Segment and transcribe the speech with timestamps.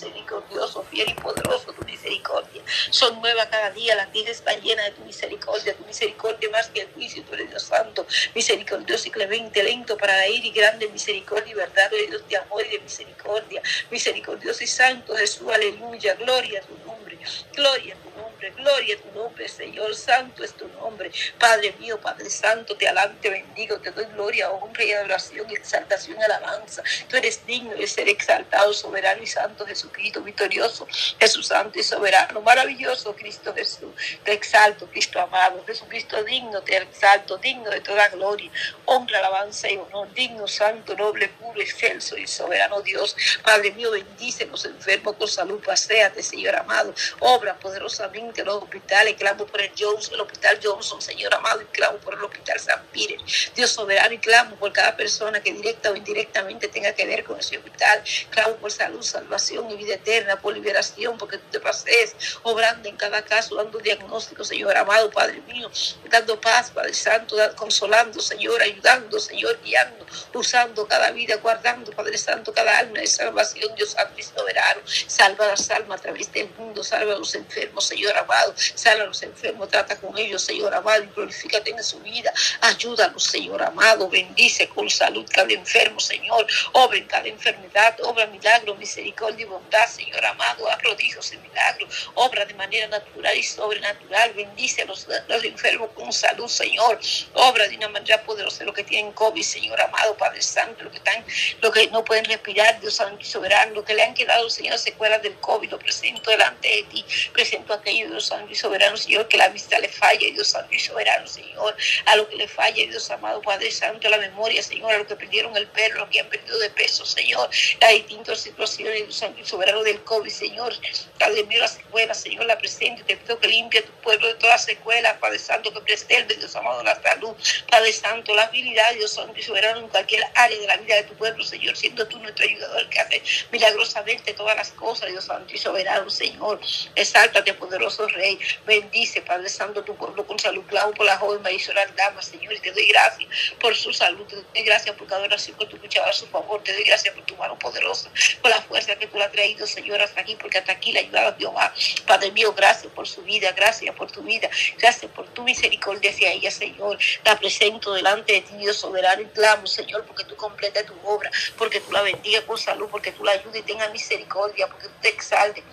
[0.00, 2.62] misericordioso, fiel y poderoso tu misericordia.
[2.90, 6.82] Son nuevas cada día, la tierra está llena de tu misericordia, tu misericordia más que
[6.82, 11.52] el juicio, tú eres Dios santo, misericordioso y clemente, lento para ir y grande misericordia
[11.52, 16.60] y verdad, eres Dios de amor y de misericordia, misericordioso y santo Jesús, aleluya, gloria
[16.60, 17.18] a tu nombre,
[17.52, 18.09] gloria a tu
[18.48, 23.12] gloria a tu nombre, Señor, santo es tu nombre, Padre mío, Padre santo, te alabo,
[23.20, 28.08] te bendigo, te doy gloria, honra y adoración, exaltación alabanza, tú eres digno de ser
[28.08, 30.86] exaltado, soberano y santo Jesucristo, victorioso,
[31.18, 33.90] Jesús santo y soberano, maravilloso Cristo Jesús,
[34.24, 38.50] te exalto, Cristo amado, Jesucristo digno, te exalto, digno de toda gloria,
[38.86, 44.46] honra, alabanza y honor, digno, santo, noble, puro, excelso y soberano Dios, Padre mío, bendice
[44.46, 50.14] los enfermos con salud, paséate, Señor amado, obra poderosamente los hospitales, clamo por el Johnson,
[50.14, 53.16] el hospital Johnson, Señor amado, y clamo por el hospital San Pire,
[53.54, 57.38] Dios soberano, y clamo por cada persona que directa o indirectamente tenga que ver con
[57.38, 62.14] ese hospital, clamo por salud, salvación y vida eterna, por liberación, porque tú te pases
[62.42, 65.70] obrando en cada caso, dando diagnóstico, Señor amado, Padre mío,
[66.08, 72.52] dando paz, Padre Santo, consolando, Señor, ayudando, Señor, guiando, usando cada vida, guardando, Padre Santo,
[72.52, 74.80] cada alma de salvación, Dios Santo y soberano.
[74.84, 79.06] Salva las almas a través del mundo, salva a los enfermos, Señor amado, salva a
[79.06, 82.32] los enfermos, trata con ellos, Señor amado, y glorifícate en su vida.
[82.60, 88.74] Ayúdalos, Señor amado, bendice con salud cada enfermo, Señor, obra en cada enfermedad, obra milagro,
[88.76, 94.32] misericordia y bondad, Señor amado, a prodigios y milagros, obra de manera natural y sobrenatural,
[94.34, 97.00] bendice a los, los enfermos con salud, Señor,
[97.34, 100.98] obra de una manera poderosa lo que tienen COVID, Señor amado, Padre Santo, lo que
[100.98, 101.24] están,
[101.60, 104.78] lo que no pueden respirar, Dios Santo y soberano, lo que le han quedado, Señor,
[104.78, 109.28] secuelas del COVID, lo presento delante de ti, presento aquello, Dios Santo y soberano, Señor,
[109.28, 112.86] que la vista le falle, Dios Santo y soberano, Señor, a lo que le falle,
[112.86, 116.10] Dios amado, Padre Santo, a la memoria, Señor, a lo que perdieron el perro, lo
[116.10, 117.48] que han perdido de peso, Señor,
[117.80, 120.74] las distintas situaciones, Dios Santo y soberano del COVID, Señor,
[121.18, 124.34] Padre mío, la secuela, Señor, la presente, te pido que limpie a tu pueblo de
[124.34, 127.34] todas secuelas, Padre Santo, que preserve, Dios amado, la salud,
[127.70, 131.04] Padre Santo, la habilidad, Dios Santo y soberano, en cualquier área de la vida de
[131.04, 135.54] tu pueblo, Señor, siendo tú nuestro ayudador que hace milagrosamente todas las cosas, Dios Santo
[135.54, 136.60] y soberano, Señor,
[136.94, 141.76] exáltate, poderoso Rey, bendice, Padre Santo, tu pueblo con salud, clavo por la joven Marisol
[141.96, 143.28] Dama, Señor, y te doy gracias
[143.58, 146.62] por su salud, te doy gracias por cada oración que tú escuchabas a su favor,
[146.62, 148.10] te doy gracias por tu mano poderosa,
[148.40, 151.00] por la fuerza que tú le has traído, Señor, hasta aquí, porque hasta aquí la
[151.00, 151.72] ayudaba Jehová,
[152.06, 156.32] Padre mío, gracias por su vida, gracias por tu vida, gracias por tu misericordia hacia
[156.32, 160.86] ella, Señor, la presento delante de ti, Dios soberano, y clamo, Señor, porque tú completes
[160.86, 164.66] tu obra, porque tú la bendigas con salud, porque tú la ayudes y tengas misericordia,
[164.66, 165.64] porque tú te exaltes.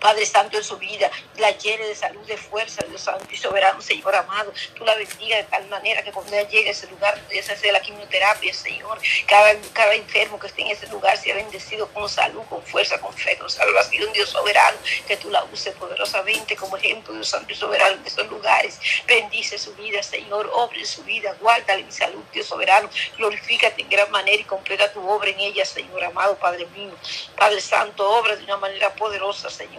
[0.00, 3.80] Padre Santo, en su vida, la llene de salud, de fuerza, Dios Santo y soberano,
[3.80, 4.52] Señor amado.
[4.74, 7.72] Tú la bendiga de tal manera que cuando ella llegue a ese lugar, esa sea
[7.72, 8.98] la quimioterapia, Señor.
[9.26, 13.12] Cada, cada enfermo que esté en ese lugar sea bendecido con salud, con fuerza, con
[13.14, 14.78] fe, con salvación, Dios soberano.
[15.06, 18.78] Que tú la uses poderosamente como ejemplo, Dios Santo y soberano, en esos lugares.
[19.06, 20.50] Bendice su vida, Señor.
[20.54, 22.88] Obre su vida, guárdale mi salud, Dios soberano.
[23.16, 26.94] Glorifícate en gran manera y completa tu obra en ella, Señor amado, Padre mío.
[27.36, 29.69] Padre Santo, obra de una manera poderosa, Señor.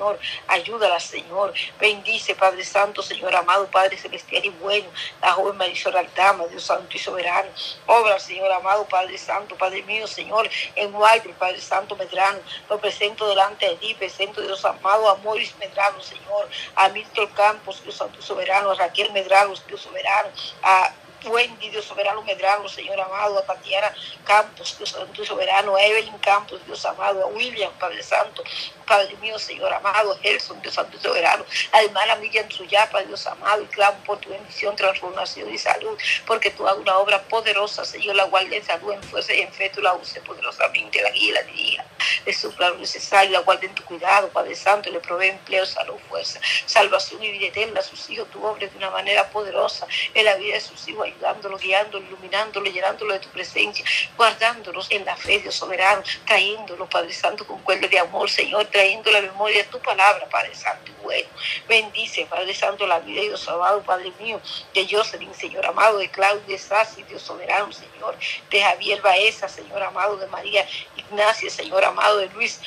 [0.47, 1.53] Ayúdala, Señor.
[1.79, 4.90] Bendice, Padre Santo, Señor amado, Padre celestial y bueno.
[5.22, 7.50] La joven Marisol Altama, Dios Santo y soberano.
[7.85, 10.50] Obra, Señor amado, Padre Santo, Padre mío, Señor.
[10.75, 12.40] En Walter, Padre Santo Medrano.
[12.69, 13.94] Lo presento delante de ti.
[13.94, 16.50] Presento, Dios amado, a Moris Medrano, Señor.
[16.75, 18.72] A Milton Campos, Dios Santo y soberano.
[18.72, 20.29] A Raquel Medrano, Dios soberano.
[20.63, 20.94] A
[21.29, 26.66] Wendy, Dios soberano Medrano, Señor amado, a Tatiana Campos, Dios santo soberano, a Evelyn Campos,
[26.66, 28.44] Dios amado, a William, Padre Santo,
[28.91, 33.63] Padre mío, Señor amado, Gerson, Dios santo y soberano, a hermana Miriam Suyapa, Dios amado,
[33.63, 35.97] y clamo por tu bendición, transformación y salud,
[36.28, 39.53] porque tú hagas una obra poderosa, Señor, la guardia en salud, en fuerza y en
[39.53, 41.85] fe, tú la uses poderosamente, la guía la dirija,
[42.25, 45.96] le supla lo necesario, la guarda en tu cuidado, Padre Santo, le provee empleo, salud,
[46.09, 50.25] fuerza, salvación y vida eterna a sus hijos, tú obres de una manera poderosa en
[50.25, 53.85] la vida de sus hijos, ayudándolo, guiándolo, iluminándolo, llenándolo de tu presencia,
[54.18, 59.12] guardándolos en la fe, Dios soberano, trayéndolo, Padre Santo, con cuerda de amor, Señor, trayendo
[59.12, 61.29] la memoria tu palabra, Padre Santo y bueno.
[61.67, 64.41] Bendice, Padre Santo, la vida de Dios amado, Padre mío,
[64.73, 68.17] de Jocelyn, Señor amado, de Claudia Sassi, Dios soberano, Señor,
[68.50, 70.67] de Javier Baeza, Señor amado, de María
[70.97, 72.59] Ignacia, Señor amado, de Luis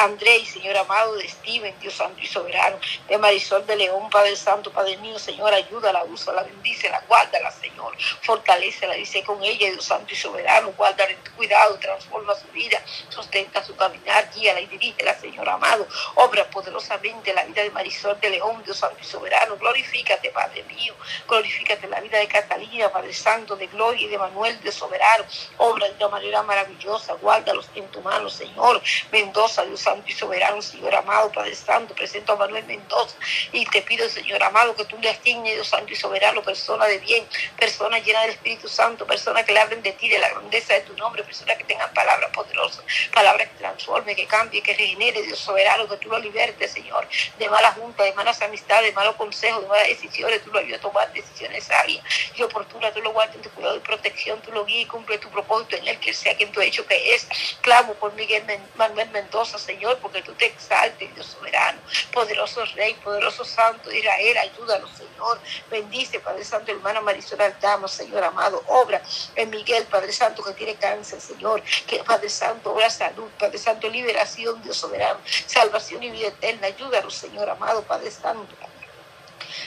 [0.00, 4.72] Andrés, Señor amado de Steven, Dios santo y soberano, de Marisol de León, Padre Santo,
[4.72, 10.16] Padre mío, Señor, ayúdala, úsala, bendícela, guárdala, Señor, fortalecela, dice con ella, Dios santo y
[10.16, 15.46] soberano, guárdala en tu cuidado, transforma su vida, sustenta su caminar, guíala y dirígela, Señor
[15.46, 20.62] amado, obra poderosamente la vida de Marisol de León, Dios santo y soberano, glorifícate, Padre
[20.62, 20.94] mío,
[21.28, 25.24] glorifícate la vida de Catalina, Padre Santo, de Gloria y de Manuel, de soberano,
[25.58, 28.80] obra de una manera maravillosa, guárdalos en tu mano, Señor,
[29.12, 33.16] Mendoza, Dios Santo y soberano, Señor amado, Padre Santo, presento a Manuel Mendoza
[33.52, 36.98] y te pido, Señor amado, que tú le asignes, Dios Santo y soberano, persona de
[36.98, 37.26] bien,
[37.58, 40.80] persona llena del Espíritu Santo, persona que le hablen de ti, de la grandeza de
[40.82, 45.38] tu nombre, persona que tengan palabras poderosas, palabras que transforme, que cambie, que regenere, Dios
[45.38, 47.08] soberano, que tú lo libertes, Señor,
[47.38, 50.78] de malas juntas, de malas amistades, de malos consejos, de malas decisiones, tú lo ayudas
[50.80, 52.04] a tomar decisiones sabias
[52.34, 55.18] y oportunas, tú lo guardas en tu cuidado y protección, tú lo guías y cumple
[55.18, 57.28] tu propósito en él, que sea quien tú hecho que es.
[57.60, 58.44] Clamo por Miguel
[58.76, 59.58] Manuel Mendoza,
[60.00, 61.78] porque tú te exaltes, Dios soberano,
[62.12, 65.40] poderoso Rey, poderoso Santo Israel, ayúdalo, Señor.
[65.70, 69.02] Bendice, Padre Santo, hermana Marisol Altama, Señor amado, obra
[69.36, 73.88] en Miguel, Padre Santo, que tiene cáncer, Señor, que Padre Santo, obra salud, Padre Santo,
[73.88, 78.69] liberación, Dios soberano, salvación y vida eterna, ayúdalo, Señor amado, Padre Santo.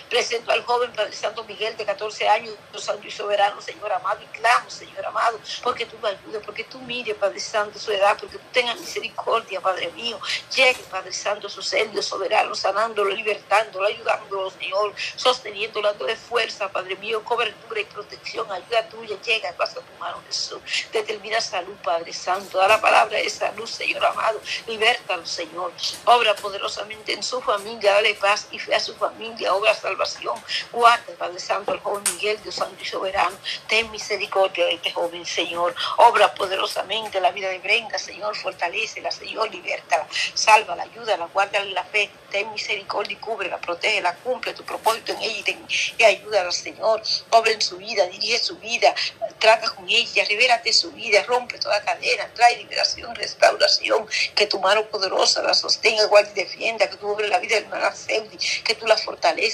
[0.10, 4.26] Presento al joven Padre Santo Miguel de 14 años, Santo y soberano, Señor amado, y
[4.38, 8.38] clamo, Señor amado, porque tú me ayudes, porque tú mires, Padre Santo, su edad, porque
[8.38, 10.20] tú tengas misericordia, Padre mío.
[10.56, 17.24] Llegue, Padre Santo, su ser, soberano, sanándolo, libertándolo, ayudándolo, Señor, sosteniéndolo, dándole fuerza, Padre mío,
[17.24, 20.60] cobertura y protección, ayuda tuya, llega, pasa tu mano, Jesús.
[20.92, 25.72] Determina salud, Padre Santo, da la palabra de salud, Señor amado, libertalo, Señor.
[26.06, 30.36] Obra poderosamente en su familia, dale paz y fe a su familia, obra salvación.
[30.72, 33.36] Guarda, Padre Santo, al joven Miguel, Dios Santo y Soberano.
[33.68, 35.76] Ten misericordia de este joven, Señor.
[35.98, 38.36] Obra poderosamente la vida de Brenda, Señor.
[38.36, 39.52] Fortalecela, Señor.
[39.52, 40.08] Libértala.
[40.34, 42.10] Sálvala, ayúdala, guárdale la fe.
[42.32, 45.68] Ten misericordia y cúbrela, protégela, cumple tu propósito en ella y, ten,
[45.98, 47.02] y ayúdala, Señor.
[47.30, 48.94] Obra en su vida, dirige su vida,
[49.40, 54.08] trata con ella, revélate su vida, rompe toda cadena, trae liberación, restauración.
[54.36, 56.90] Que tu mano poderosa la sostenga, guarde y defienda.
[56.90, 58.98] Que tú obres la vida de hermana Seudi, que tú la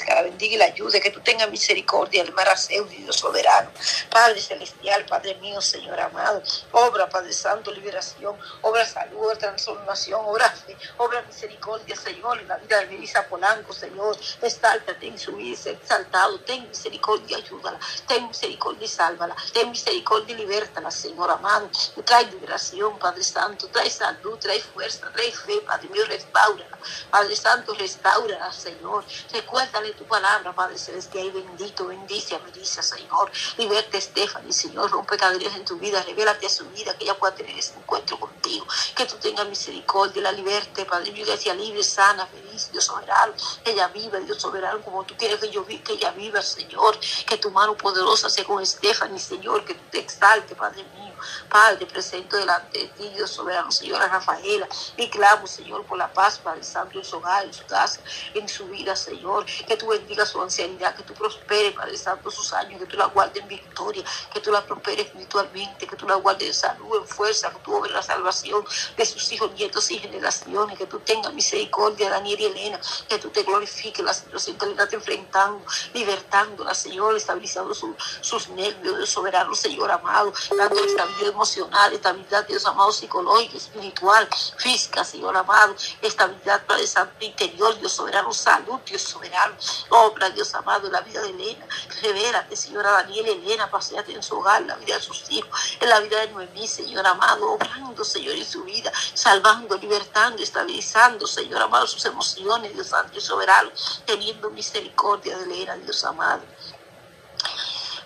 [0.09, 3.69] fortalezca, la bendiga y la ayude, que tú tengas misericordia, el maraseo, Dios soberano.
[4.09, 6.41] Padre celestial, Padre mío, Señor amado,
[6.71, 12.79] obra, Padre Santo, liberación, obra salud, transformación, obra fe, obra misericordia, Señor, en la vida
[12.79, 18.87] de Melissa Polanco, Señor, exáltate en su vida, exaltado, ten misericordia, ayúdala, ten misericordia y
[18.87, 21.69] sálvala, ten misericordia y libértala, Señor amado,
[22.05, 26.77] trae liberación, Padre Santo, trae salud, trae fuerza, trae fe, Padre mío, restaurala,
[27.09, 33.29] Padre Santo, restaurala, Señor, recuérdale tu palabra, Padre Celestial, y bendito, bendice a Señor.
[33.57, 37.35] Liberte Stephanie, Señor, rompe cadenas en tu vida, revélate a su vida, que ella pueda
[37.35, 38.65] tener ese encuentro contigo,
[38.95, 43.71] que tú tengas misericordia, la liberte, Padre que sea libre, sana, feliz, Dios soberano, que
[43.71, 46.97] ella viva, Dios soberano, como tú quieres que yo que ella viva, Señor,
[47.27, 51.08] que tu mano poderosa sea con Stephanie, Señor, que tú te exalte, Padre mío.
[51.49, 54.67] Padre, presento delante de ti, Dios soberano, Señora Rafaela,
[54.97, 58.01] y clamo, Señor, por la paz, Padre Santo, en su hogar, en su casa,
[58.33, 62.53] en su vida, Señor, que tú bendiga su ancianidad, que tú prosperes, Padre Santo, sus
[62.53, 66.15] años, que tú la guardes en victoria, que tú la prosperes espiritualmente, que tú la
[66.15, 68.63] guardes en salud, en fuerza, que tú obres la salvación
[68.95, 73.29] de sus hijos, nietos y generaciones, que tú tengas misericordia, Daniel y Elena, que tú
[73.29, 75.63] te glorifiques la situación que le estás enfrentando,
[75.93, 82.91] libertándola, Señor, estabilizando sus nervios, Dios soberano, Señor amado, dándole estabilidad emocional, estabilidad, Dios amado,
[82.91, 84.27] psicológica, espiritual,
[84.57, 89.55] física, Señor amado, estabilidad, Padre Santo, interior, Dios soberano, salud, Dios soberano,
[89.89, 91.65] obra, Dios amado, en la vida de Elena,
[92.01, 95.89] revélate, Señora Daniel, Elena, paseate en su hogar, en la vida de sus hijos, en
[95.89, 101.61] la vida de Noemí, Señor amado, obrando, Señor, en su vida, salvando, libertando, estabilizando, Señor
[101.61, 103.71] amado, sus emociones, Dios Santo y soberano,
[104.05, 106.41] teniendo misericordia de Elena, Dios amado.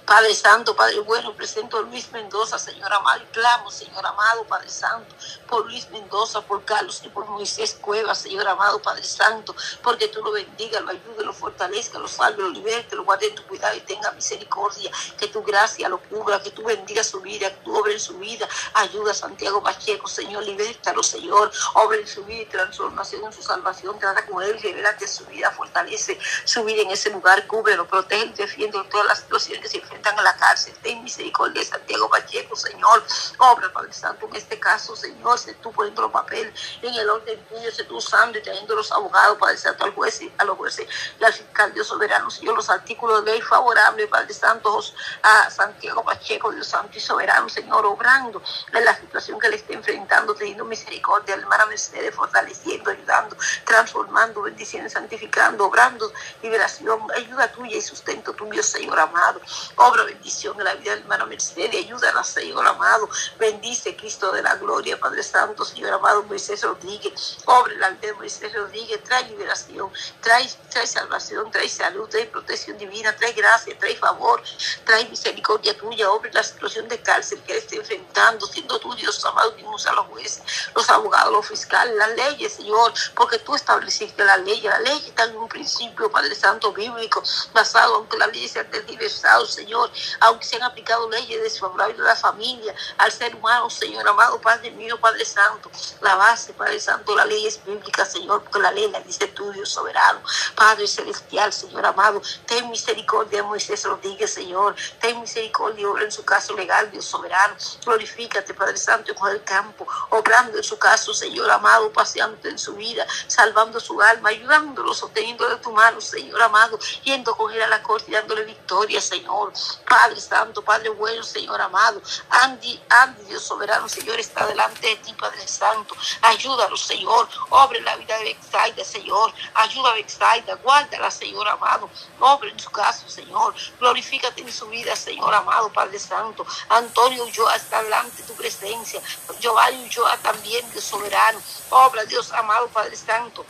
[0.06, 4.70] Padre Santo, Padre bueno, presento a Luis Mendoza, Señor amado, y clamo, Señor amado, Padre
[4.70, 5.16] Santo,
[5.54, 10.24] por Luis Mendoza, por Carlos y por Moisés Cuevas, Señor amado, Padre Santo, porque tú
[10.24, 13.78] lo bendiga, lo ayude, lo fortalezca, lo salve, lo liberte, lo guarde en tu cuidado
[13.78, 17.78] y tenga misericordia, que tu gracia lo cubra, que tú bendiga su vida, que tú
[17.78, 22.42] obres en su vida, ayuda a Santiago Pacheco, Señor, libértalo, Señor, obra en su vida
[22.42, 26.90] y transformación en su salvación, trata con él, revélate su vida, fortalece su vida en
[26.90, 30.74] ese lugar, cúbrelo, protege defiende todas las situaciones que se enfrentan a la cárcel.
[30.82, 33.04] Ten misericordia Santiago Pacheco, Señor.
[33.38, 37.72] Obra, Padre Santo, en este caso, Señor, tú poniendo los papeles en el orden tuyo,
[37.72, 40.88] sé tú usando y trayendo los abogados, Padre Santo, al juez, a los jueces
[41.20, 44.80] y al fiscal Dios soberano, Señor, los artículos de ley favorables, Padre Santo,
[45.24, 49.74] a Santiago Pacheco, Dios Santo y soberano, Señor, obrando en la situación que le esté
[49.74, 53.36] enfrentando, teniendo misericordia, hermana Mercedes, fortaleciendo, ayudando,
[53.66, 59.42] transformando, bendiciendo, santificando, obrando liberación, ayuda tuya y sustento tuyo, Señor amado.
[59.76, 63.10] Obra bendición en la vida del hermano Mercedes, ayúdala, Señor amado.
[63.40, 68.12] Bendice, Cristo de la gloria, Padre Padre Santo, Señor amado Moisés Rodríguez, obre la aldea
[68.12, 73.77] de Moisés Rodríguez, trae liberación, trae, trae salvación, trae salud, trae protección divina, trae gracia,
[73.80, 74.42] trae favor,
[74.86, 79.51] trae misericordia tuya, obre la situación de cárcel que esté enfrentando, siendo tú Dios amado,
[79.51, 80.44] dimos a los jueces,
[80.75, 85.25] los abogados, los fiscales, las leyes, Señor, porque tú estableciste la ley, la ley está
[85.25, 89.89] en un principio, Padre Santo, bíblico, basado, aunque la ley sea tergiversado, Señor,
[90.22, 94.72] aunque se han aplicado leyes desfavorables a la familia, al ser humano, Señor amado, Padre
[94.72, 95.70] mío, Padre Santo,
[96.01, 99.51] la base, Padre Santo, la ley es bíblica, Señor, porque la ley la dice tú,
[99.51, 100.22] Dios soberano,
[100.55, 106.25] Padre celestial, Señor amado, ten misericordia de Moisés Rodríguez, Señor, ten misericordia, obra en su
[106.25, 107.55] caso legal, Dios soberano,
[107.86, 112.74] glorifícate, Padre Santo, con el campo, obrando en su caso, Señor amado, paseando en su
[112.74, 117.67] vida, salvando su alma, ayudándolo, sosteniendo de tu mano, Señor amado, yendo con él a
[117.67, 119.53] la corte y dándole victoria, Señor,
[119.88, 125.14] Padre Santo, Padre bueno, Señor amado, Andy, Andy, Dios soberano, Señor, está delante de ti,
[125.14, 131.48] Padre Santo, ayúdalo, Señor, obre la vida de Bexaida, Señor, ayuda a Bexaida, guárdala, Señor
[131.48, 137.24] amado, obre en su caso, Señor, glorifícate en su vida, Señor amado, Padre Santo, Antonio
[137.26, 139.02] Ulloa está delante de tu presencia,
[139.40, 143.46] Giovanni Ulloa también, Dios soberano, obra, Dios amado, Padre Santo,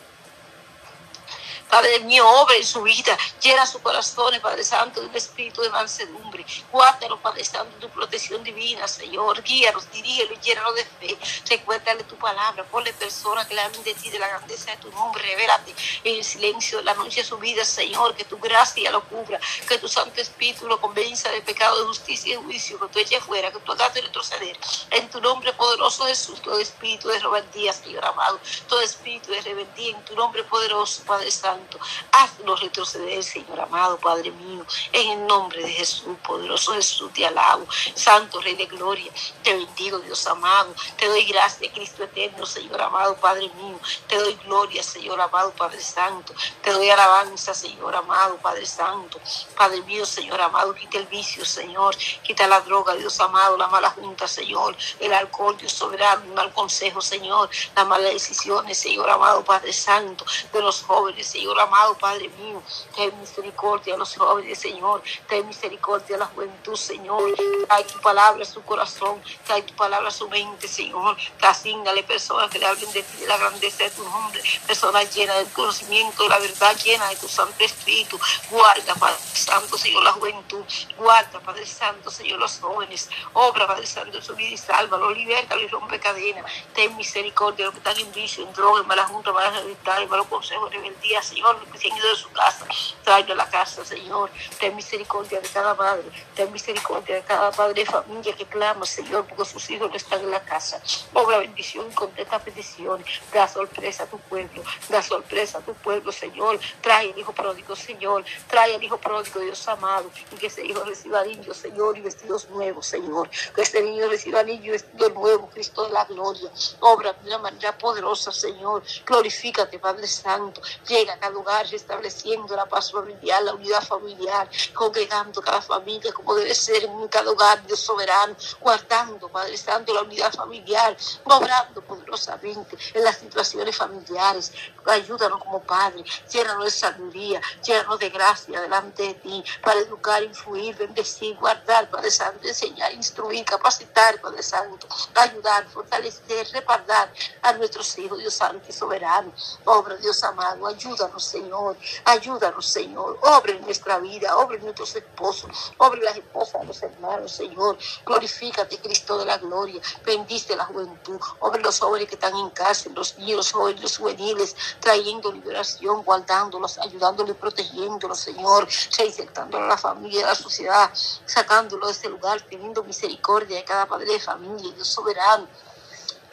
[1.74, 5.72] Padre mío, obra en su vida, llena su corazón, Padre Santo, de un espíritu de
[5.72, 6.46] mansedumbre.
[6.72, 9.42] Guárdalo, Padre Santo, tu protección divina, Señor.
[9.42, 11.18] Guíalos, dirígelo, llénalo de fe.
[11.50, 14.92] Recuérdale tu palabra, ponle personas que le hablen de ti, de la grandeza de tu
[14.92, 15.24] nombre.
[15.24, 19.04] Revélate en el silencio de la noche de su vida, Señor, que tu gracia lo
[19.06, 22.88] cubra, que tu Santo Espíritu lo convenza de pecado, de justicia y de juicio, que
[22.94, 24.60] tú eches fuera, que tú hagas retroceder.
[24.92, 29.98] En tu nombre poderoso, Jesús, todo espíritu de rebeldía, Señor amado, todo espíritu de rebeldía,
[29.98, 31.63] en tu nombre poderoso, Padre Santo.
[32.12, 37.66] Haznos retroceder, Señor amado, Padre mío, en el nombre de Jesús, poderoso Jesús, te alabo.
[37.96, 39.12] Santo Rey de Gloria,
[39.44, 40.74] te bendigo, Dios amado.
[40.98, 43.80] Te doy gracias, Cristo eterno, Señor amado, Padre mío.
[44.08, 46.34] Te doy gloria, Señor amado, Padre Santo.
[46.62, 49.20] Te doy alabanza, Señor amado, Padre Santo.
[49.56, 51.96] Padre mío, Señor amado, quita el vicio, Señor.
[52.24, 54.76] Quita la droga, Dios amado, la mala junta, Señor.
[55.00, 57.50] El alcohol, Dios soberano, el mal consejo, Señor.
[57.76, 62.62] Las malas decisiones, Señor amado, Padre Santo, de los jóvenes, Señor amado Padre mío,
[62.96, 67.34] ten misericordia a los jóvenes, Señor, ten misericordia a la juventud, Señor,
[67.68, 72.50] trae tu palabra a su corazón, trae tu palabra a su mente, Señor, asignale personas
[72.50, 76.30] que le hablen de ti, la grandeza de tu nombre, personas llenas del conocimiento, de
[76.30, 78.20] la verdad llena de tu Santo Espíritu,
[78.50, 80.64] guarda, Padre Santo, Señor, la juventud,
[80.98, 85.56] guarda, Padre Santo, Señor, los jóvenes, obra, Padre Santo, en su vida y sálvalo, liberta
[85.58, 89.06] y rompe cadenas, ten misericordia de los que están en vicio, en droga, en mala
[89.06, 92.68] junta, mala en malos consejos, rebeldía, Señor, Señor, que se ido de su casa,
[93.04, 94.30] tráelo a la casa, Señor.
[94.60, 96.04] Ten misericordia de cada padre,
[96.36, 100.20] ten misericordia de cada padre de familia que clama, Señor, porque sus hijos no están
[100.22, 100.80] en la casa.
[101.14, 103.08] Obra bendición y contesta peticiones.
[103.34, 106.60] Da sorpresa a tu pueblo, da sorpresa a tu pueblo, Señor.
[106.82, 108.24] Trae el hijo pródigo, Señor.
[108.48, 112.48] Trae el hijo pródigo, Dios amado, y que ese hijo reciba niños, Señor, y vestidos
[112.50, 113.28] nuevos, Señor.
[113.56, 116.52] Que este niño reciba niños y vestidos nuevos, Cristo de la gloria.
[116.82, 118.84] Obra de una manera poderosa, Señor.
[119.04, 120.62] Glorifícate, Padre Santo.
[120.88, 126.54] Llega a lugar, restableciendo la paz familiar, la unidad familiar, congregando cada familia como debe
[126.54, 133.04] ser en cada hogar, Dios soberano, guardando, Padre Santo, la unidad familiar, obrando poderosamente en
[133.04, 134.52] las situaciones familiares.
[134.86, 140.76] Ayúdanos como Padre, llénanos de sabiduría, llénanos de gracia delante de ti, para educar, influir,
[140.76, 147.12] bendecir, guardar, Padre Santo, enseñar, instruir, capacitar, Padre Santo, ayudar, fortalecer, reparar
[147.42, 149.32] a nuestros hijos, Dios Santo y soberano.
[149.66, 151.78] Obra, Dios amado, ayúdanos Señor.
[152.06, 153.18] Ayúdanos, Señor.
[153.22, 157.78] Obre en nuestra vida, obre en nuestros esposos, obre las esposas de los hermanos, Señor.
[158.06, 159.82] Glorifícate, Cristo de la gloria.
[160.06, 161.20] Bendice la juventud.
[161.40, 166.78] Obre los jóvenes que están en cárcel, los niños, los jóvenes, juveniles, trayendo liberación, guardándolos,
[166.78, 168.68] ayudándolos, protegiéndolos, Señor.
[168.98, 170.92] Reinsertándolo a la familia, a la sociedad,
[171.26, 175.48] sacándolo de ese lugar, teniendo misericordia de cada padre de familia, Dios soberano.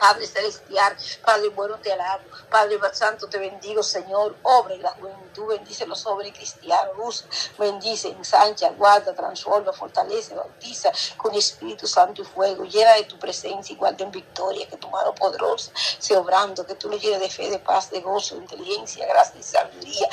[0.00, 2.24] Padre celestial, Padre bueno, te alabo.
[2.50, 4.34] Padre santo, te bendigo, Señor.
[4.42, 7.26] Obra en la juventud, bendice los jóvenes cristianos, luz,
[7.58, 12.64] bendice, ensancha, guarda, transforma, fortalece, bautiza con Espíritu Santo y fuego.
[12.64, 16.76] Llena de tu presencia y guarda en victoria, que tu mano poderosa sea obrando, que
[16.76, 20.08] tú lo llenes de fe, de paz, de gozo, de inteligencia, gracia y sabiduría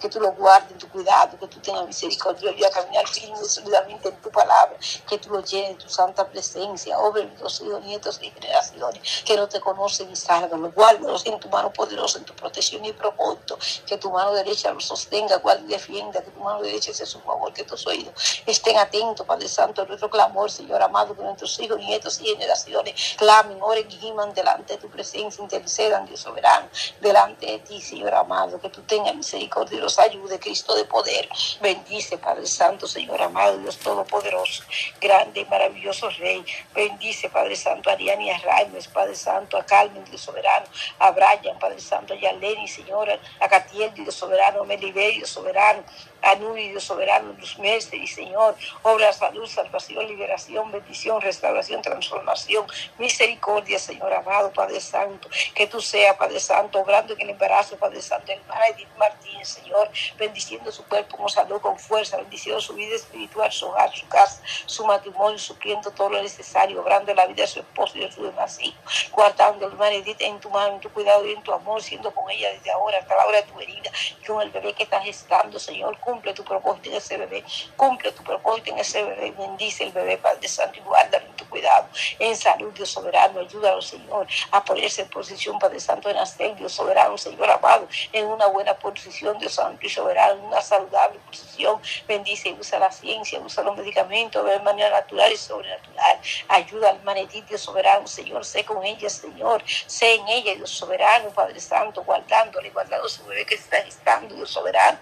[0.00, 2.52] que tú lo guardes en tu cuidado, que tú tengas misericordia.
[2.52, 4.76] Y a caminar firme y solidamente en tu palabra,
[5.08, 9.36] que tú lo llenes de tu santa presencia, obra los hijos, nietos y generaciones que
[9.36, 13.58] no te conocen y salgan, guárdalos en tu mano poderosa, en tu protección y propósito,
[13.86, 17.20] que tu mano derecha los sostenga, guarde y defienda, que tu mano derecha sea su
[17.20, 21.58] favor, que tus oídos estén atentos, Padre Santo, a nuestro clamor, Señor amado, que nuestros
[21.60, 26.68] hijos, nietos y generaciones clamen, oren y giman delante de tu presencia, intercedan, Dios soberano,
[27.00, 31.28] delante de ti, Señor amado, que tú tengas misericordia ayude, Cristo de poder.
[31.60, 34.62] Bendice, Padre Santo, Señor amado, Dios Todopoderoso,
[35.00, 36.44] grande y maravilloso Rey.
[36.74, 40.66] Bendice, Padre Santo, a Ariane y a Raimes, Padre Santo, a Carmen, Dios soberano,
[40.98, 43.08] a Brian, Padre Santo, y a Lenny, Señor,
[43.40, 45.84] a Catiel, Dios soberano, a Melibé, Dios soberano,
[46.22, 52.66] a Nuri, Dios soberano, Luz Mestre y Señor, obra, salud, salvación, liberación, bendición, restauración, transformación,
[52.98, 58.02] misericordia, Señor amado, Padre Santo, que tú seas, Padre Santo, obrando en el embarazo, Padre
[58.02, 62.94] Santo, hermana Edith Martínez, Señor, bendiciendo su cuerpo con salud, con fuerza, bendiciendo su vida
[62.94, 67.48] espiritual, su hogar, su casa, su matrimonio, supliendo todo lo necesario, obrando la vida de
[67.48, 70.90] su esposo y de su demás hijos, guardando, hermana Edith, en tu mano, en tu
[70.90, 73.60] cuidado y en tu amor, siendo con ella desde ahora hasta la hora de tu
[73.60, 73.90] herida,
[74.26, 77.44] con el bebé que está gestando, Señor, cumple tu propósito en ese bebé,
[77.76, 81.88] cumple tu propósito en ese bebé, bendice el bebé, Padre Santo, y guárdalo cuidado,
[82.18, 86.72] en salud, Dios soberano, ayúdalo, Señor, a ponerse en posición, Padre Santo, en hacer, Dios
[86.72, 91.80] soberano, Señor amado, en una buena posición, Dios Santo y soberano, en una saludable posición,
[92.08, 97.02] bendice y usa la ciencia, usa los medicamentos de manera natural y sobrenatural, ayuda al
[97.02, 102.02] manetito, Dios soberano, Señor, sé con ella, Señor, sé en ella, Dios soberano, Padre Santo,
[102.04, 104.98] guardándole, guardando su bebé que está gestando, Dios soberano,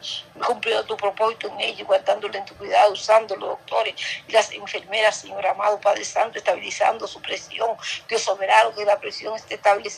[0.47, 3.95] cumpliendo tu propósito en ella, guardándole en tu cuidado, usando los doctores
[4.27, 7.77] y las enfermeras, Señor amado, Padre Santo, estabilizando su presión,
[8.09, 9.91] Dios soberano, que la presión esté estable,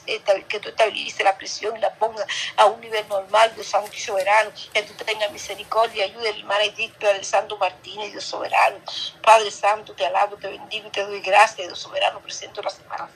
[0.49, 2.25] que tú estabilices la presión y la ponga
[2.57, 6.63] a un nivel normal, Dios Santo y soberano, que tú tengas misericordia, ayude al hermano
[6.65, 8.79] Edith, Padre Santo Martínez, Dios soberano,
[9.23, 13.11] Padre Santo, te alabo, te bendigo y te doy gracias, Dios soberano, presento las embarazadas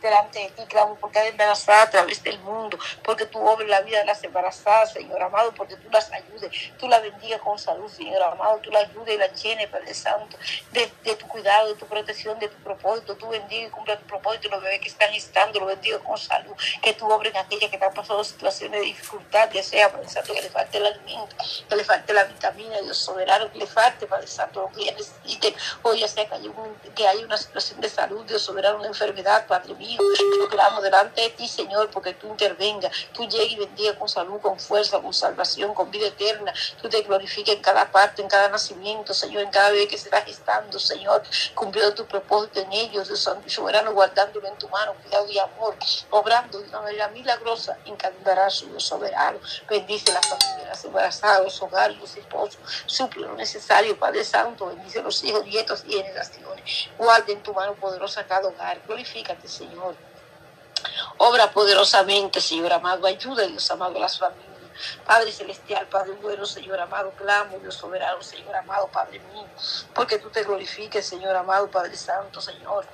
[0.00, 3.80] delante de ti, clamo por cada embarazada a través del mundo, porque tú obres la
[3.80, 7.90] vida de las embarazadas, Señor amado, porque tú las ayudes, tú las bendigas con salud,
[7.90, 10.36] Señor amado, tú la ayudes y la llenes, Padre Santo,
[10.72, 14.06] de, de, tu cuidado, de tu protección, de tu propósito, tú bendiga y cumpla tu
[14.06, 17.70] propósito, los bebés que están estando, los bendiga con salud, que tú obres en aquellas
[17.70, 21.36] que están pasando situaciones de dificultad, ya sea, Padre Santo, que le falte el alimento,
[21.68, 24.92] que le falte la vitamina, Dios soberano, que le falte, Padre Santo, lo que ella
[24.92, 28.78] necesite, o ya sea que hay, un, que hay una situación de salud, Dios soberano,
[28.78, 30.00] una enfermedad, Padre mío,
[30.38, 34.40] lo clamamos delante de ti, Señor, porque tú intervengas, tú llegues y bendiga con salud,
[34.40, 38.48] con fuerza, con salvación, con vida eterna, tú te glorifiques en cada parte, en cada
[38.48, 41.22] nacimiento, Señor, en cada bebé que se está gestando, Señor,
[41.54, 45.76] cumpliendo tu propósito en ellos, Dios Santo soberano, guardándolo en tu mano, cuidado y amor,
[46.10, 51.62] obrando de una manera milagrosa en cada embarazo, Dios soberano, bendice las familias, embarazadas, los
[51.62, 57.32] hogares, los esposos, suple lo necesario, Padre Santo, bendice los hijos, nietos y generaciones, guarda
[57.32, 59.94] en tu mano poderosa cada hogar, glorifícate, Señor.
[61.18, 64.55] Obra poderosamente, Señor amado, ayuda, Dios amado, a las familias.
[65.04, 69.46] Padre celestial, Padre bueno, Señor amado, clamo, Dios soberano, Señor amado, Padre mío,
[69.94, 72.86] porque tú te glorifiques, Señor amado, Padre Santo, Señor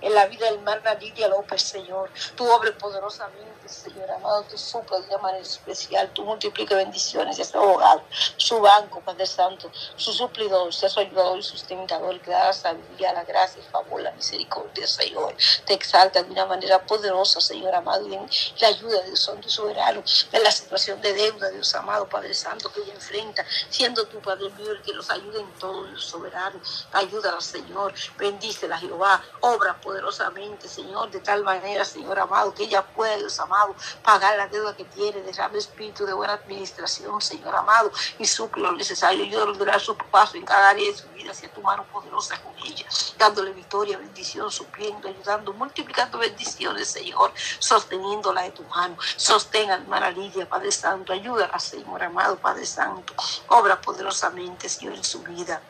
[0.00, 2.10] en la vida del hermana Lidia López, Señor.
[2.36, 7.58] Tú obres poderosamente, Señor amado, tú supla de manera especial, tú multiplica bendiciones a este
[7.58, 8.02] abogado,
[8.36, 13.12] su banco, Padre Santo, su suplidor, sea su ayudador y sustentador, que da la sabiduría,
[13.12, 15.34] la gracia, el favor, la misericordia, Señor.
[15.64, 18.28] Te exalta de una manera poderosa, Señor amado, y en
[18.60, 20.02] la ayuda de Dios Santo soberano,
[20.32, 24.48] en la situación de deuda, Dios amado, Padre Santo, que ella enfrenta, siendo tu Padre
[24.50, 26.60] mío el que los ayude en todo, Dios soberano.
[26.92, 29.22] Ayúdala, Señor, bendícela, Jehová,
[29.58, 34.46] obra poderosamente, Señor, de tal manera, Señor amado, que ella pueda, Dios amado, pagar la
[34.46, 39.24] deuda que tiene, derrame espíritu de buena administración, Señor amado, y suple lo necesario.
[39.24, 42.54] Yo lograr su paso en cada área de su vida hacia tu mano poderosa con
[42.64, 42.86] ella,
[43.18, 48.96] dándole victoria, bendición, supliendo, ayudando, multiplicando bendiciones, Señor, sosteniéndola de tu mano.
[49.16, 53.12] Sostén, hermana Lidia, Padre Santo, ayúdala, Señor amado, Padre Santo,
[53.48, 55.60] obra poderosamente, Señor, en su vida.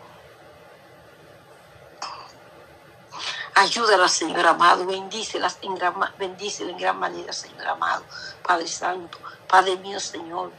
[3.59, 8.05] Ayúdala, Señor amado, bendícela en gran, bendícela en gran manera, Señor amado,
[8.41, 9.19] Padre Santo,
[9.49, 10.53] Padre mío, Señor.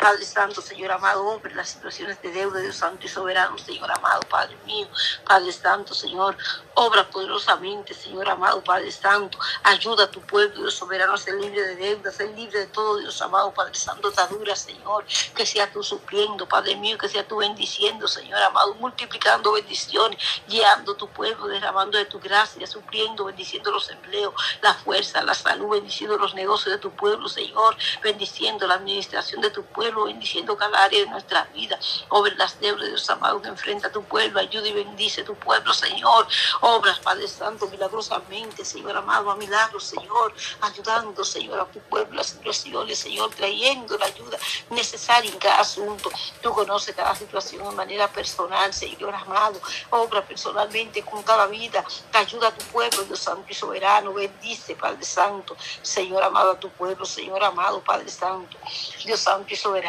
[0.00, 4.22] Padre Santo, Señor amado, hombre, las situaciones de deuda, Dios Santo y Soberano, Señor amado,
[4.30, 4.88] Padre mío,
[5.26, 6.38] Padre Santo, Señor,
[6.74, 11.60] obra poderosamente, Señor amado, Padre Santo, ayuda a tu pueblo, Dios soberano, a ser libre
[11.60, 15.82] de deuda, ser libre de todo, Dios amado, Padre Santo, atadura, Señor, que sea tú
[15.82, 21.98] supliendo, Padre mío, que sea tú bendiciendo, Señor amado, multiplicando bendiciones, guiando tu pueblo, derramando
[21.98, 24.32] de tu gracia, supliendo, bendiciendo los empleos,
[24.62, 29.50] la fuerza, la salud, bendiciendo los negocios de tu pueblo, Señor, bendiciendo la administración de
[29.50, 31.78] tu pueblo, pueblo, bendiciendo cada área de nuestra vida.
[32.08, 35.72] Obra las deudas, Dios amado, que enfrenta a tu pueblo, ayuda y bendice tu pueblo,
[35.72, 36.26] Señor.
[36.60, 42.28] Obras, Padre Santo, milagrosamente, Señor amado, a milagros, Señor, ayudando, Señor, a tu pueblo, las
[42.28, 44.38] situaciones, Señor, trayendo la ayuda
[44.70, 46.10] necesaria en cada asunto.
[46.40, 49.60] Tú conoces cada situación de manera personal, Señor amado.
[49.90, 51.84] Obra personalmente con cada vida.
[52.12, 54.12] Ayuda a tu pueblo, Dios Santo y soberano.
[54.12, 55.56] Bendice, Padre Santo.
[55.82, 58.56] Señor amado, a tu pueblo, Señor amado, Padre Santo.
[59.04, 59.79] Dios Santo y soberano.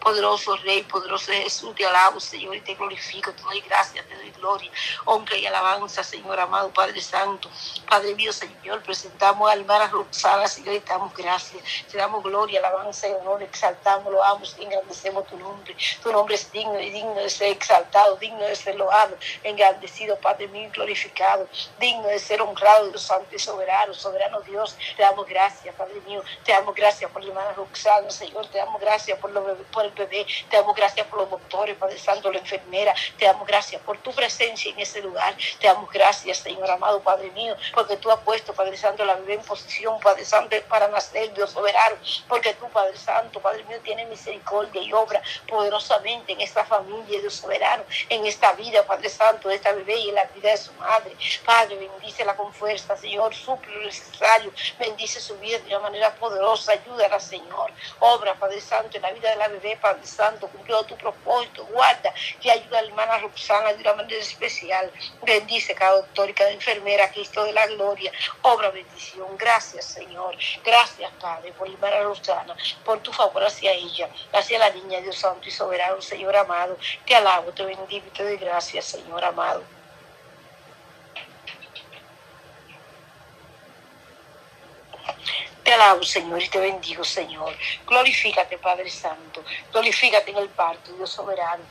[0.00, 3.32] Poderoso Rey, poderoso Jesús, te alabo, Señor, y te glorifico.
[3.32, 4.70] Te doy gracias, te doy gloria,
[5.04, 7.50] honra y alabanza, Señor amado, Padre Santo.
[7.88, 11.62] Padre mío, Señor, presentamos a hermana Roxana, Señor, y te damos gracias.
[11.90, 13.42] Te damos gloria, alabanza y honor.
[13.42, 15.76] Exaltamos, lo amo y engrandecemos tu nombre.
[16.02, 20.48] Tu nombre es digno y digno de ser exaltado, digno de ser loado, engrandecido, Padre
[20.48, 21.48] mío, glorificado,
[21.78, 24.76] digno de ser honrado, Dios Santo y soberano, soberano Dios.
[24.96, 26.22] Te damos gracias, Padre mío.
[26.44, 28.46] Te damos gracias por la hermana Roxana, Señor.
[28.48, 29.29] Te damos gracias por,
[29.72, 30.26] por el bebé.
[30.48, 32.94] Te damos gracias por los doctores, Padre Santo, la enfermera.
[33.18, 35.34] Te damos gracias por tu presencia en ese lugar.
[35.58, 39.34] Te damos gracias, Señor amado, Padre mío, porque tú has puesto, Padre Santo, la bebé
[39.34, 41.96] en posición, Padre Santo, para nacer, Dios soberano.
[42.28, 47.34] Porque tú, Padre Santo, Padre mío, tienes misericordia y obra poderosamente en esta familia, Dios
[47.34, 50.72] soberano, en esta vida, Padre Santo, de esta bebé y en la vida de su
[50.74, 51.16] madre.
[51.44, 54.52] Padre, bendícela con fuerza, Señor, suple lo necesario.
[54.78, 56.72] Bendice su vida de una manera poderosa.
[56.72, 57.72] Ayúdala, Señor.
[58.00, 61.64] Obra, Padre Santo, en la vida de la bebé, Padre Santo, cumplió tu propósito.
[61.66, 64.90] Guarda que ayuda a la hermana Roxana de una manera especial.
[65.22, 68.12] Bendice cada doctor y cada enfermera, Cristo de la gloria.
[68.42, 69.36] Obra bendición.
[69.36, 70.36] Gracias, Señor.
[70.64, 75.16] Gracias, Padre, por la hermana Roxana, por tu favor hacia ella, hacia la niña, Dios
[75.16, 76.76] Santo y soberano, Señor amado.
[77.04, 79.79] Te alabo, te bendigo y te doy gracias, Señor amado.
[85.70, 87.54] Te alabo, Señor, y te bendigo, Señor.
[87.86, 89.44] Glorifícate, Padre Santo.
[89.70, 91.62] Glorifícate en el parto, Dios soberano.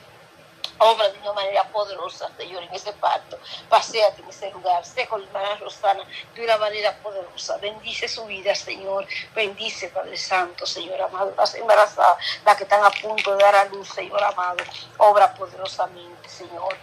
[0.77, 3.37] Obra de una manera poderosa, Señor, en ese parto.
[3.67, 4.85] Paseate en ese lugar.
[4.85, 7.57] Sé con hermana Rosana de una manera poderosa.
[7.57, 9.05] Bendice su vida, Señor.
[9.35, 11.33] Bendice, Padre Santo, Señor amado.
[11.35, 14.63] Las embarazadas, las que están a punto de dar a luz, Señor amado.
[14.97, 16.73] Obra poderosamente, Señor.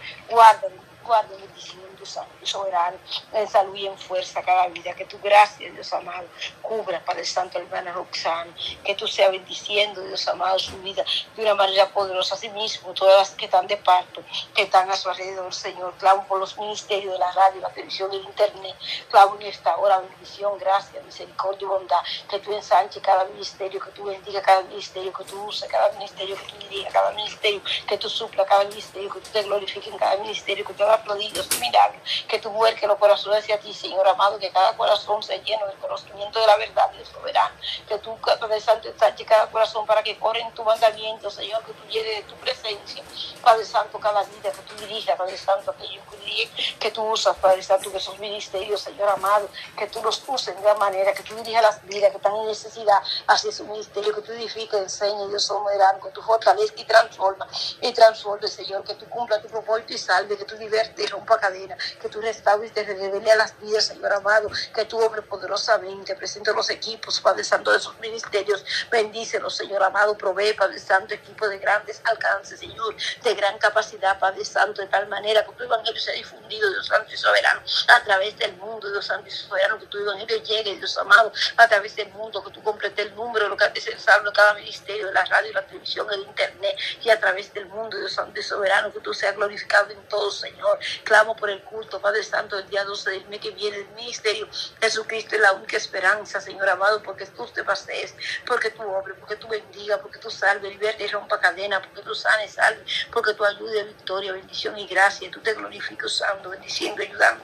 [1.07, 2.97] Guarda, guarda bendición Dios soberano,
[3.33, 4.93] en salud y en fuerza cada vida.
[4.93, 6.27] Que tu gracia, Dios amado,
[6.61, 8.51] cubra, Padre Santo, hermana Roxana.
[8.83, 11.03] Que tú seas bendiciendo, Dios amado, su vida
[11.35, 12.35] de una manera poderosa.
[12.35, 14.21] Así mismo, todas las que están de parto,
[14.53, 15.93] que están a su alrededor, Señor.
[15.97, 18.75] Clamo por los ministerios de la radio, la televisión el internet.
[19.09, 21.99] Clamo en esta hora bendición, gracia, misericordia y bondad.
[22.29, 26.35] Que tú ensanches cada ministerio, que tú bendiga cada ministerio, que tú uses cada ministerio,
[26.35, 29.97] que tú dirijas cada ministerio, que tú supla cada ministerio, que tú te glorifiques en
[29.97, 33.73] cada ministerio, que tú hagas prodigios y milagros que tú vuelques los corazones hacia ti,
[33.73, 37.55] Señor amado, que cada corazón se llene del conocimiento de la verdad, Dios soberano,
[37.87, 41.73] que tú, Padre Santo, ensanche cada corazón para que corra en tu mandamiento, Señor, que
[41.73, 43.03] tú llenes de tu presencia,
[43.41, 47.63] Padre Santo, cada vida, que tú dirijas, Padre Santo, aquellos que, que tú usas, Padre
[47.63, 51.35] Santo, que esos ministerios, Señor amado, que tú los uses de una manera, que tú
[51.35, 55.45] dirijas las vidas que están en necesidad hacia su ministerio, que tú edifiques, enseñes, Dios
[55.45, 57.47] soberano, que tú fortalezcas y transforma,
[57.81, 60.55] y transforme, Señor, que tú cumpla tu propósito y salve, que tú
[60.87, 64.49] diviertes y rompa cadenas, que tú restaures y te revele a las vidas, Señor amado,
[64.73, 70.17] que tú obres poderosamente, presento los equipos, Padre Santo, de esos ministerios, bendícelos, Señor amado,
[70.17, 75.07] provee, Padre Santo, equipo de grandes alcances, Señor, de gran capacidad, Padre Santo, de tal
[75.07, 79.05] manera que tu evangelio sea difundido, Dios Santo y soberano, a través del mundo, Dios
[79.05, 82.63] Santo y soberano, que tu evangelio llegue, Dios amado, a través del mundo, que tú
[82.63, 86.21] completes el número, lo que el salvo, cada ministerio, de la radio, la televisión, el
[86.21, 90.01] internet, y a través del mundo, Dios Santo y soberano, que tú seas glorificado en
[90.07, 90.76] todo, Señor.
[91.03, 94.47] Clamo por el culto, Padre Santo, el día 12 del mes que viene, el ministerio.
[94.81, 99.35] Jesucristo es la única esperanza, Señor amado, porque tú te pases, porque tú obres, porque
[99.35, 103.45] tú bendiga, porque tú salves, liberte y rompa cadena, porque tú sanes, salve, porque tú
[103.45, 105.29] ayudes, victoria, bendición y gracia.
[105.31, 107.43] Tú te glorificas usando, bendiciendo, ayudando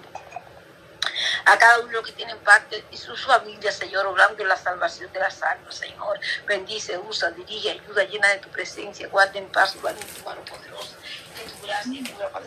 [1.46, 5.20] a cada uno que tiene parte y sus familias, Señor, obrando en la salvación de
[5.20, 6.20] las almas, Señor.
[6.48, 10.44] Bendice, usa, dirige, ayuda, llena de tu presencia, guarda en paz, guarda en tu mano
[10.46, 10.98] poderosa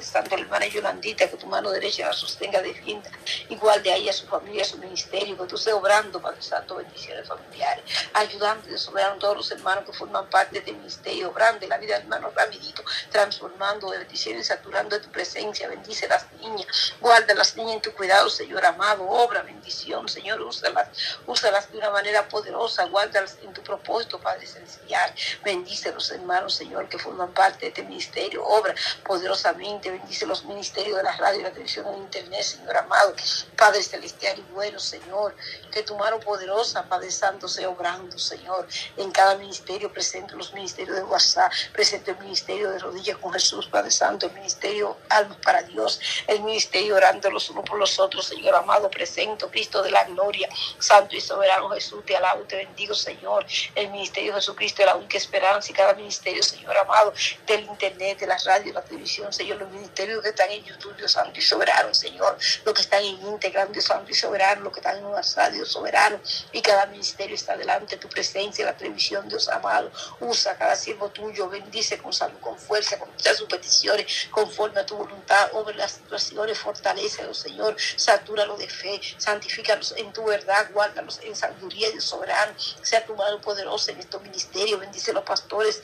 [0.01, 3.11] Santo, hermana Yolandita, que tu mano derecha la sostenga, defienda,
[3.49, 6.77] igual de ahí a su familia, a su ministerio, que tú estés obrando, Padre Santo,
[6.77, 11.79] bendiciones familiares, ayudando de soberano todos los hermanos que forman parte de ministerio, obrando la
[11.79, 17.77] vida hermano Ramidito, transformando, bendiciones, saturando de tu presencia, bendice las niñas, guarda las niñas
[17.77, 20.88] en tu cuidado, Señor amado, obra bendición, Señor, úsalas,
[21.27, 25.12] úsalas de una manera poderosa, guárdalas en tu propósito, Padre Celestial.
[25.44, 28.75] Bendice los hermanos, Señor, que forman parte de este ministerio, obra
[29.27, 33.12] poderosamente, bendice los ministerios de la radio, la televisión, el internet, Señor amado,
[33.57, 35.35] Padre Celestial y bueno, Señor,
[35.73, 40.97] que tu mano poderosa, Padre Santo, sea obrando, Señor, en cada ministerio, presente los ministerios
[40.97, 45.62] de WhatsApp, presente el ministerio de rodillas con Jesús, Padre Santo, el ministerio Almas para
[45.62, 50.05] Dios, el ministerio orando los unos por los otros, Señor amado, presento, Cristo de la
[50.05, 54.87] gloria, Santo y soberano Jesús, te alabo, te bendigo, Señor, el ministerio de Jesucristo es
[54.87, 57.12] la única esperanza y cada ministerio, Señor amado,
[57.45, 61.13] del internet, de la radio, la televisión, Señor, los ministerios que están en YouTube, Dios
[61.13, 64.81] Santo y soberano, Señor, los que están en Instagram, Dios Santo y soberano, los que
[64.81, 66.21] están en WhatsApp, Dios soberano,
[66.53, 71.09] y cada ministerio está delante de tu presencia, la televisión, Dios amado, usa cada siervo
[71.09, 75.77] tuyo, bendice con salud, con fuerza, con todas sus peticiones, conforme a tu voluntad, obra
[75.77, 82.05] las situaciones, fortalecelos, Señor, satúralos de fe, santifícalos en tu verdad, guárdalos en sabiduría, Dios
[82.05, 85.83] soberano, sea tu mano poderosa en estos ministerios, bendice los pastores,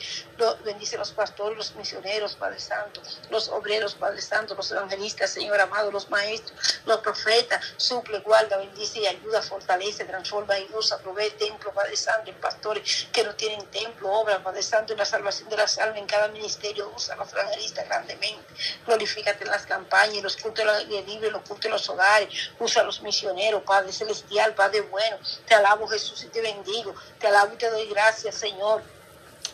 [0.65, 5.91] bendice los pastores, los misioneros, Padre Santo, los obreros, Padre Santo, los evangelistas, Señor amado,
[5.91, 11.73] los maestros, los profetas, suple, guarda, bendice y ayuda, fortalece, transforma y usa, provee templo,
[11.73, 15.57] Padre Santo, en pastores que no tienen templo, obra, Padre Santo, en la salvación de
[15.57, 18.55] las almas en cada ministerio, usa los evangelistas grandemente,
[18.87, 23.03] glorifícate en las campañas, los cultos de libre, los cultos de los hogares, usa los
[23.03, 27.71] misioneros, Padre Celestial, Padre bueno, te alabo Jesús y te bendigo, te alabo y te
[27.71, 28.83] doy gracias, Señor.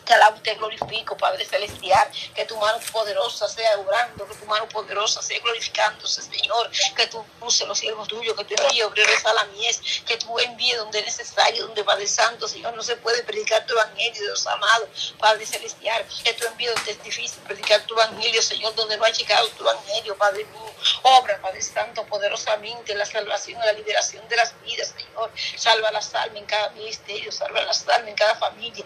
[0.09, 2.09] Te te glorifico, Padre Celestial.
[2.33, 6.71] Que tu mano poderosa sea obrando, que tu mano poderosa sea glorificándose, Señor.
[6.95, 10.39] Que tú uses los siervos tuyos, que tú envíes obreros a la mies, que tú
[10.39, 14.47] envíes donde es necesario, donde Padre Santo, Señor, no se puede predicar tu evangelio, Dios
[14.47, 16.03] amado, Padre Celestial.
[16.23, 19.63] Que tú envíes donde es difícil predicar tu evangelio, Señor, donde no ha llegado tu
[19.63, 20.73] evangelio, Padre mío.
[21.03, 25.31] Obra, Padre Santo, poderosamente la salvación y la liberación de las vidas, Señor.
[25.55, 28.83] Salva las almas en cada ministerio, salva las almas en cada familia,